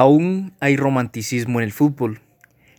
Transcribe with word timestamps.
Aún 0.00 0.54
hay 0.60 0.78
romanticismo 0.78 1.60
en 1.60 1.64
el 1.64 1.72
fútbol. 1.72 2.20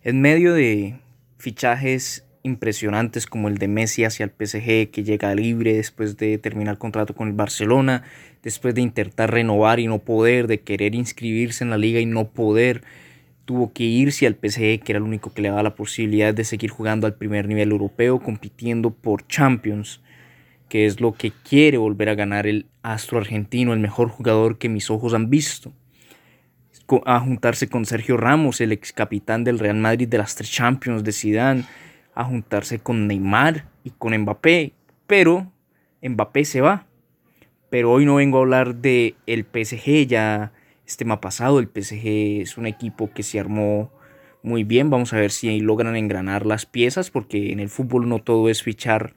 En 0.03 0.21
medio 0.21 0.55
de 0.55 0.95
fichajes 1.37 2.25
impresionantes 2.41 3.27
como 3.27 3.47
el 3.47 3.59
de 3.59 3.67
Messi 3.67 4.05
hacia 4.05 4.23
el 4.23 4.31
PSG 4.31 4.89
que 4.89 5.03
llega 5.03 5.35
libre 5.35 5.75
después 5.75 6.17
de 6.17 6.39
terminar 6.39 6.79
contrato 6.79 7.13
con 7.13 7.27
el 7.27 7.35
Barcelona, 7.35 8.01
después 8.41 8.73
de 8.73 8.81
intentar 8.81 9.29
renovar 9.29 9.79
y 9.79 9.85
no 9.85 9.99
poder, 9.99 10.47
de 10.47 10.61
querer 10.61 10.95
inscribirse 10.95 11.63
en 11.63 11.69
la 11.69 11.77
liga 11.77 11.99
y 11.99 12.07
no 12.07 12.27
poder, 12.29 12.81
tuvo 13.45 13.71
que 13.71 13.83
irse 13.83 14.25
al 14.25 14.33
PSG 14.33 14.81
que 14.81 14.85
era 14.87 14.97
el 14.97 15.03
único 15.03 15.31
que 15.31 15.43
le 15.43 15.49
daba 15.49 15.61
la 15.61 15.75
posibilidad 15.75 16.33
de 16.33 16.43
seguir 16.43 16.71
jugando 16.71 17.05
al 17.05 17.13
primer 17.13 17.47
nivel 17.47 17.69
europeo, 17.69 18.19
compitiendo 18.19 18.89
por 18.89 19.27
Champions, 19.27 20.01
que 20.69 20.87
es 20.87 20.99
lo 20.99 21.13
que 21.13 21.31
quiere 21.47 21.77
volver 21.77 22.09
a 22.09 22.15
ganar 22.15 22.47
el 22.47 22.65
astro 22.81 23.19
argentino, 23.19 23.73
el 23.73 23.79
mejor 23.79 24.09
jugador 24.09 24.57
que 24.57 24.69
mis 24.69 24.89
ojos 24.89 25.13
han 25.13 25.29
visto 25.29 25.71
a 27.05 27.19
juntarse 27.19 27.67
con 27.67 27.85
Sergio 27.85 28.17
Ramos, 28.17 28.59
el 28.61 28.71
ex 28.71 28.91
capitán 28.91 29.43
del 29.43 29.59
Real 29.59 29.77
Madrid 29.77 30.07
de 30.07 30.17
las 30.17 30.35
tres 30.35 30.51
Champions 30.51 31.03
de 31.03 31.11
Zidane, 31.11 31.65
a 32.13 32.25
juntarse 32.25 32.79
con 32.79 33.07
Neymar 33.07 33.65
y 33.83 33.91
con 33.91 34.17
Mbappé, 34.17 34.73
pero 35.07 35.51
Mbappé 36.01 36.45
se 36.45 36.61
va. 36.61 36.85
Pero 37.69 37.91
hoy 37.91 38.05
no 38.05 38.15
vengo 38.15 38.37
a 38.37 38.41
hablar 38.41 38.75
de 38.75 39.15
el 39.27 39.45
PSG, 39.45 40.07
ya 40.07 40.51
este 40.85 41.05
tema 41.05 41.21
pasado, 41.21 41.59
el 41.59 41.67
PSG 41.67 42.41
es 42.41 42.57
un 42.57 42.67
equipo 42.67 43.11
que 43.13 43.23
se 43.23 43.39
armó 43.39 43.91
muy 44.43 44.63
bien, 44.63 44.89
vamos 44.89 45.13
a 45.13 45.17
ver 45.17 45.31
si 45.31 45.59
logran 45.59 45.95
engranar 45.95 46.45
las 46.45 46.65
piezas, 46.65 47.11
porque 47.11 47.51
en 47.51 47.59
el 47.59 47.69
fútbol 47.69 48.09
no 48.09 48.19
todo 48.19 48.49
es 48.49 48.63
fichar 48.63 49.13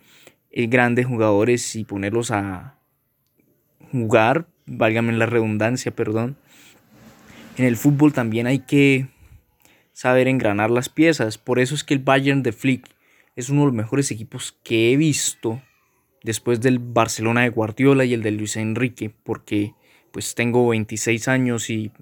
eh, 0.51 0.67
grandes 0.67 1.07
jugadores 1.07 1.75
y 1.75 1.85
ponerlos 1.85 2.31
a 2.31 2.79
jugar, 3.91 4.47
válgame 4.67 5.13
la 5.15 5.27
redundancia, 5.27 5.95
perdón. 5.95 6.37
En 7.57 7.65
el 7.65 7.77
fútbol 7.77 8.13
también 8.13 8.47
hay 8.47 8.61
que 8.61 9.09
saber 9.93 10.29
engranar 10.29 10.71
las 10.71 10.89
piezas. 10.89 11.39
Por 11.39 11.59
eso 11.59 11.75
es 11.75 11.85
que 11.85 11.95
el 11.95 12.01
Bayern 12.01 12.43
de 12.43 12.53
Flick 12.53 12.89
es 13.37 13.49
uno 13.49 13.61
de 13.61 13.67
los 13.67 13.75
mejores 13.75 14.11
equipos 14.11 14.59
que 14.65 14.93
he 14.93 14.97
visto 14.97 15.63
después 16.23 16.61
del 16.61 16.79
Barcelona 16.79 17.43
de 17.43 17.51
Guardiola 17.51 18.05
y 18.05 18.15
el 18.15 18.23
de 18.23 18.33
Luis 18.33 18.57
Enrique, 18.57 19.11
porque 19.23 19.75
pues 20.11 20.35
tengo 20.35 20.69
26 20.69 21.29
años 21.29 21.71
y 21.71 21.93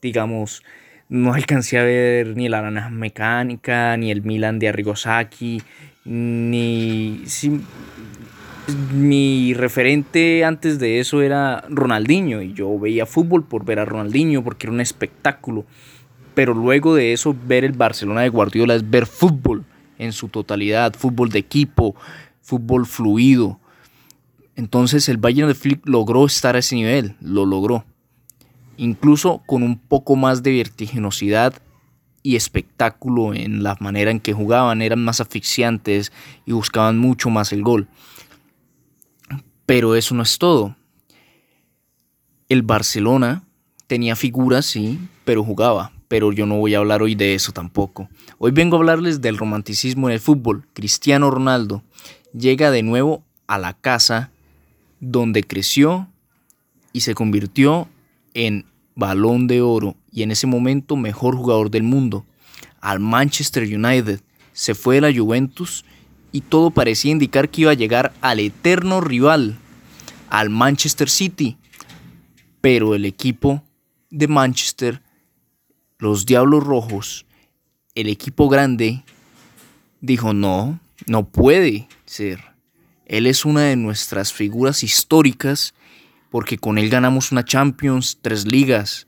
digamos 0.00 0.62
no 1.08 1.34
alcancé 1.34 1.78
a 1.78 1.84
ver 1.84 2.36
ni 2.36 2.48
la 2.48 2.62
naranja 2.62 2.88
mecánica, 2.88 3.96
ni 3.98 4.10
el 4.10 4.22
Milan 4.22 4.58
de 4.58 4.68
Arrigosaki, 4.68 5.60
ni 6.04 7.22
mi 8.92 9.54
referente 9.54 10.44
antes 10.44 10.78
de 10.78 11.00
eso 11.00 11.22
era 11.22 11.64
Ronaldinho 11.68 12.42
y 12.42 12.52
yo 12.52 12.78
veía 12.78 13.06
fútbol 13.06 13.44
por 13.44 13.64
ver 13.64 13.78
a 13.78 13.84
Ronaldinho 13.84 14.44
porque 14.44 14.66
era 14.66 14.74
un 14.74 14.80
espectáculo. 14.80 15.64
Pero 16.34 16.54
luego 16.54 16.94
de 16.94 17.12
eso 17.12 17.36
ver 17.46 17.64
el 17.64 17.72
Barcelona 17.72 18.22
de 18.22 18.28
Guardiola 18.28 18.74
es 18.74 18.88
ver 18.88 19.06
fútbol 19.06 19.64
en 19.98 20.12
su 20.12 20.28
totalidad, 20.28 20.94
fútbol 20.94 21.30
de 21.30 21.40
equipo, 21.40 21.94
fútbol 22.40 22.86
fluido. 22.86 23.58
Entonces 24.56 25.08
el 25.08 25.16
Bayern 25.16 25.48
de 25.48 25.54
Flick 25.54 25.86
logró 25.86 26.24
estar 26.24 26.56
a 26.56 26.60
ese 26.60 26.76
nivel, 26.76 27.16
lo 27.20 27.44
logró. 27.46 27.84
Incluso 28.76 29.42
con 29.46 29.62
un 29.62 29.78
poco 29.78 30.16
más 30.16 30.42
de 30.42 30.52
vertiginosidad 30.52 31.54
y 32.22 32.36
espectáculo 32.36 33.34
en 33.34 33.62
la 33.62 33.76
manera 33.80 34.10
en 34.10 34.20
que 34.20 34.32
jugaban, 34.32 34.80
eran 34.82 35.04
más 35.04 35.20
asfixiantes 35.20 36.12
y 36.46 36.52
buscaban 36.52 36.98
mucho 36.98 37.30
más 37.30 37.52
el 37.52 37.62
gol. 37.62 37.88
Pero 39.66 39.94
eso 39.94 40.14
no 40.14 40.22
es 40.22 40.38
todo. 40.38 40.76
El 42.48 42.62
Barcelona 42.62 43.44
tenía 43.86 44.16
figuras, 44.16 44.66
sí, 44.66 44.98
pero 45.24 45.44
jugaba. 45.44 45.92
Pero 46.08 46.32
yo 46.32 46.44
no 46.44 46.58
voy 46.58 46.74
a 46.74 46.78
hablar 46.78 47.02
hoy 47.02 47.14
de 47.14 47.34
eso 47.34 47.52
tampoco. 47.52 48.08
Hoy 48.38 48.50
vengo 48.50 48.76
a 48.76 48.80
hablarles 48.80 49.20
del 49.22 49.38
romanticismo 49.38 50.08
en 50.08 50.14
el 50.14 50.20
fútbol. 50.20 50.66
Cristiano 50.74 51.30
Ronaldo 51.30 51.82
llega 52.34 52.70
de 52.70 52.82
nuevo 52.82 53.24
a 53.46 53.58
la 53.58 53.74
casa 53.74 54.30
donde 55.00 55.42
creció 55.42 56.08
y 56.92 57.00
se 57.00 57.14
convirtió 57.14 57.88
en 58.34 58.66
balón 58.94 59.46
de 59.46 59.62
oro 59.62 59.96
y 60.10 60.22
en 60.22 60.30
ese 60.30 60.46
momento 60.46 60.96
mejor 60.96 61.36
jugador 61.36 61.70
del 61.70 61.82
mundo. 61.82 62.24
Al 62.80 63.00
Manchester 63.00 63.64
United 63.64 64.20
se 64.52 64.74
fue 64.74 64.96
de 64.96 65.00
la 65.00 65.18
Juventus 65.18 65.84
y 66.32 66.40
todo 66.40 66.70
parecía 66.70 67.12
indicar 67.12 67.50
que 67.50 67.62
iba 67.62 67.70
a 67.70 67.74
llegar 67.74 68.12
al 68.22 68.40
eterno 68.40 69.00
rival, 69.00 69.58
al 70.30 70.50
Manchester 70.50 71.08
City. 71.08 71.58
Pero 72.60 72.94
el 72.94 73.04
equipo 73.04 73.62
de 74.10 74.28
Manchester, 74.28 75.02
los 75.98 76.24
Diablos 76.26 76.64
Rojos, 76.64 77.26
el 77.94 78.08
equipo 78.08 78.48
grande, 78.48 79.04
dijo 80.00 80.32
no, 80.32 80.80
no 81.06 81.28
puede 81.28 81.86
ser. 82.06 82.40
Él 83.04 83.26
es 83.26 83.44
una 83.44 83.62
de 83.62 83.76
nuestras 83.76 84.32
figuras 84.32 84.82
históricas 84.82 85.74
porque 86.30 86.56
con 86.56 86.78
él 86.78 86.88
ganamos 86.88 87.30
una 87.30 87.44
Champions, 87.44 88.18
tres 88.22 88.46
ligas. 88.46 89.06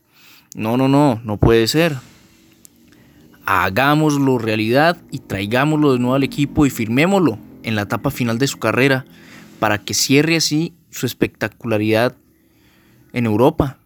No, 0.53 0.77
no, 0.77 0.87
no, 0.87 1.19
no 1.23 1.37
puede 1.37 1.67
ser 1.67 1.97
hagámoslo 3.45 4.37
realidad 4.37 4.97
y 5.11 5.19
traigámoslo 5.19 5.93
de 5.93 5.99
nuevo 5.99 6.15
al 6.15 6.23
equipo 6.23 6.65
y 6.65 6.69
firmémoslo 6.69 7.37
en 7.63 7.75
la 7.75 7.83
etapa 7.83 8.11
final 8.11 8.37
de 8.37 8.47
su 8.47 8.57
carrera 8.57 9.05
para 9.59 9.79
que 9.79 9.93
cierre 9.93 10.35
así 10.35 10.73
su 10.89 11.05
espectacularidad 11.05 12.15
en 13.13 13.25
Europa, 13.25 13.79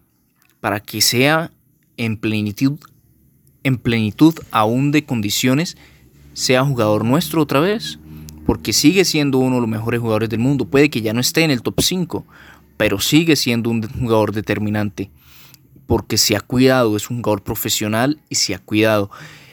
para 0.60 0.80
que 0.80 1.00
sea 1.00 1.50
en 1.96 2.16
plenitud, 2.16 2.78
en 3.62 3.78
plenitud 3.78 4.34
aún 4.50 4.90
de 4.90 5.04
condiciones, 5.04 5.76
sea 6.32 6.64
jugador 6.64 7.04
nuestro 7.04 7.42
otra 7.42 7.60
vez, 7.60 7.98
porque 8.46 8.72
sigue 8.72 9.04
siendo 9.04 9.38
uno 9.38 9.56
de 9.56 9.60
los 9.60 9.70
mejores 9.70 10.00
jugadores 10.00 10.28
del 10.28 10.40
mundo, 10.40 10.64
puede 10.64 10.90
que 10.90 11.02
ya 11.02 11.12
no 11.12 11.20
esté 11.20 11.42
en 11.44 11.50
el 11.50 11.62
top 11.62 11.80
5, 11.80 12.26
pero 12.76 12.98
sigue 12.98 13.36
siendo 13.36 13.70
un 13.70 13.82
jugador 13.82 14.32
determinante, 14.32 15.10
porque 15.86 16.18
se 16.18 16.36
ha 16.36 16.40
cuidado, 16.40 16.96
es 16.96 17.10
un 17.10 17.18
jugador 17.18 17.42
profesional 17.42 18.20
y 18.28 18.36
se 18.36 18.54
ha 18.54 18.58
cuidado. 18.58 19.10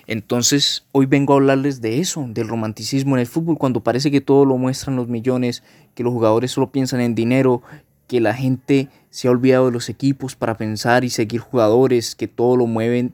Entonces, 0.08 0.86
hoy 0.94 1.06
vengo 1.06 1.34
a 1.34 1.36
hablarles 1.36 1.82
de 1.82 2.00
eso, 2.00 2.26
del 2.30 2.48
romanticismo 2.48 3.16
en 3.16 3.20
el 3.20 3.28
fútbol, 3.28 3.58
cuando 3.58 3.84
parece 3.84 4.10
que 4.10 4.22
todo 4.22 4.46
lo 4.46 4.58
muestran 4.58 4.96
los 4.96 5.10
millones, 5.10 5.64
que 5.96 6.04
los 6.04 6.14
jugadores 6.14 6.52
solo 6.52 6.72
piensan 6.72 7.02
en 7.02 7.14
dinero, 7.14 7.62
que 8.08 8.22
la 8.22 8.34
gente 8.34 8.88
se 9.10 9.28
ha 9.28 9.32
olvidado 9.32 9.66
de 9.66 9.74
los 9.74 9.90
equipos 9.90 10.36
para 10.36 10.56
pensar 10.56 11.04
y 11.04 11.10
seguir 11.10 11.42
jugadores, 11.42 12.16
que 12.16 12.30
todo 12.30 12.56
lo 12.56 12.68
mueven 12.68 13.14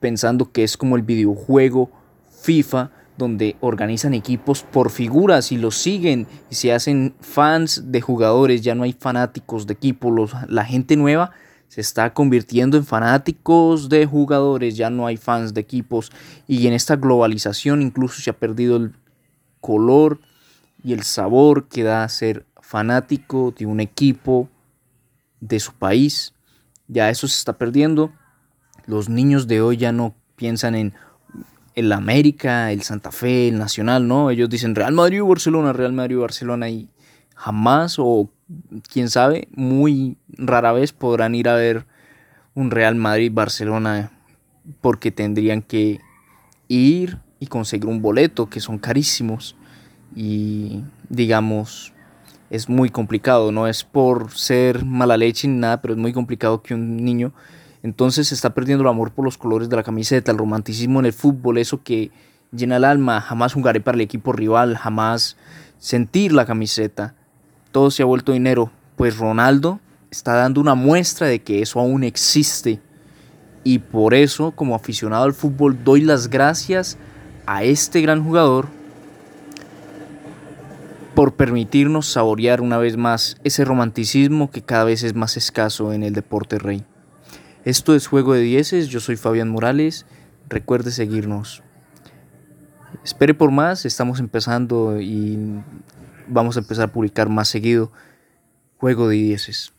pensando 0.00 0.50
que 0.50 0.64
es 0.64 0.76
como 0.76 0.96
el 0.96 1.02
videojuego 1.02 1.88
FIFA, 2.42 2.90
donde 3.16 3.56
organizan 3.60 4.14
equipos 4.14 4.62
por 4.62 4.90
figuras 4.90 5.52
y 5.52 5.56
los 5.56 5.76
siguen 5.76 6.26
y 6.50 6.56
se 6.56 6.72
hacen 6.72 7.14
fans 7.20 7.92
de 7.92 8.00
jugadores, 8.00 8.62
ya 8.62 8.74
no 8.74 8.82
hay 8.82 8.92
fanáticos 8.92 9.66
de 9.66 9.74
equipos, 9.74 10.32
la 10.48 10.64
gente 10.64 10.96
nueva 10.96 11.32
se 11.68 11.80
está 11.80 12.12
convirtiendo 12.14 12.76
en 12.76 12.84
fanáticos 12.84 13.88
de 13.88 14.06
jugadores, 14.06 14.76
ya 14.76 14.90
no 14.90 15.06
hay 15.06 15.16
fans 15.16 15.54
de 15.54 15.60
equipos 15.60 16.10
y 16.46 16.66
en 16.66 16.72
esta 16.72 16.96
globalización 16.96 17.82
incluso 17.82 18.20
se 18.20 18.30
ha 18.30 18.32
perdido 18.32 18.76
el 18.76 18.94
color 19.60 20.20
y 20.82 20.92
el 20.92 21.02
sabor 21.02 21.68
que 21.68 21.82
da 21.82 22.08
ser 22.08 22.46
fanático 22.60 23.54
de 23.56 23.66
un 23.66 23.80
equipo 23.80 24.48
de 25.40 25.60
su 25.60 25.72
país. 25.72 26.34
Ya 26.86 27.10
eso 27.10 27.28
se 27.28 27.36
está 27.36 27.54
perdiendo. 27.54 28.12
Los 28.86 29.08
niños 29.08 29.46
de 29.46 29.60
hoy 29.60 29.76
ya 29.76 29.92
no 29.92 30.14
piensan 30.36 30.74
en 30.74 30.94
el 31.74 31.92
América, 31.92 32.72
el 32.72 32.82
Santa 32.82 33.12
Fe, 33.12 33.48
el 33.48 33.58
Nacional, 33.58 34.08
¿no? 34.08 34.30
Ellos 34.30 34.48
dicen 34.48 34.74
Real 34.74 34.92
Madrid 34.92 35.22
Barcelona, 35.22 35.72
Real 35.72 35.92
Madrid 35.92 36.18
Barcelona 36.18 36.68
y 36.70 36.88
jamás 37.34 37.98
o 37.98 38.30
quién 38.90 39.10
sabe, 39.10 39.48
muy 39.52 40.16
rara 40.28 40.72
vez 40.72 40.92
podrán 40.92 41.34
ir 41.34 41.48
a 41.48 41.54
ver 41.54 41.86
un 42.54 42.70
Real 42.70 42.94
Madrid-Barcelona 42.94 44.12
porque 44.80 45.10
tendrían 45.10 45.62
que 45.62 46.00
ir 46.68 47.18
y 47.40 47.46
conseguir 47.46 47.86
un 47.86 48.02
boleto 48.02 48.48
que 48.48 48.60
son 48.60 48.78
carísimos. 48.78 49.56
Y 50.14 50.82
digamos 51.08 51.92
es 52.50 52.68
muy 52.68 52.88
complicado, 52.88 53.52
no 53.52 53.66
es 53.66 53.84
por 53.84 54.32
ser 54.32 54.84
mala 54.84 55.16
leche 55.16 55.46
ni 55.48 55.58
nada, 55.58 55.82
pero 55.82 55.94
es 55.94 56.00
muy 56.00 56.12
complicado 56.12 56.62
que 56.62 56.74
un 56.74 57.04
niño 57.04 57.32
entonces 57.82 58.28
se 58.28 58.34
está 58.34 58.54
perdiendo 58.54 58.82
el 58.82 58.88
amor 58.88 59.12
por 59.12 59.24
los 59.24 59.38
colores 59.38 59.68
de 59.68 59.76
la 59.76 59.82
camiseta, 59.82 60.32
el 60.32 60.38
romanticismo 60.38 60.98
en 61.00 61.06
el 61.06 61.12
fútbol, 61.12 61.58
eso 61.58 61.82
que 61.82 62.10
llena 62.50 62.76
el 62.76 62.84
alma, 62.84 63.20
jamás 63.20 63.52
jugaré 63.52 63.80
para 63.80 63.96
el 63.96 64.00
equipo 64.00 64.32
rival, 64.32 64.76
jamás 64.76 65.36
sentir 65.78 66.32
la 66.32 66.44
camiseta 66.44 67.14
todo 67.78 67.92
se 67.92 68.02
ha 68.02 68.06
vuelto 68.06 68.32
dinero. 68.32 68.72
Pues 68.96 69.18
Ronaldo 69.18 69.78
está 70.10 70.32
dando 70.32 70.60
una 70.60 70.74
muestra 70.74 71.28
de 71.28 71.38
que 71.38 71.62
eso 71.62 71.78
aún 71.78 72.02
existe. 72.02 72.80
Y 73.62 73.78
por 73.78 74.14
eso, 74.14 74.50
como 74.50 74.74
aficionado 74.74 75.22
al 75.22 75.32
fútbol, 75.32 75.84
doy 75.84 76.00
las 76.00 76.28
gracias 76.28 76.98
a 77.46 77.62
este 77.62 78.00
gran 78.00 78.24
jugador 78.24 78.66
por 81.14 81.34
permitirnos 81.34 82.08
saborear 82.08 82.62
una 82.62 82.78
vez 82.78 82.96
más 82.96 83.36
ese 83.44 83.64
romanticismo 83.64 84.50
que 84.50 84.62
cada 84.62 84.82
vez 84.82 85.04
es 85.04 85.14
más 85.14 85.36
escaso 85.36 85.92
en 85.92 86.02
el 86.02 86.14
deporte 86.14 86.58
rey. 86.58 86.84
Esto 87.64 87.94
es 87.94 88.08
Juego 88.08 88.34
de 88.34 88.40
Dieces, 88.40 88.88
yo 88.88 88.98
soy 88.98 89.14
Fabián 89.14 89.50
Morales, 89.50 90.04
recuerde 90.48 90.90
seguirnos. 90.90 91.62
Espere 93.04 93.34
por 93.34 93.52
más, 93.52 93.84
estamos 93.86 94.18
empezando 94.18 95.00
y 95.00 95.62
vamos 96.28 96.56
a 96.56 96.60
empezar 96.60 96.84
a 96.84 96.92
publicar 96.92 97.28
más 97.28 97.48
seguido 97.48 97.92
Juego 98.78 99.08
de 99.08 99.16
Dieces. 99.16 99.72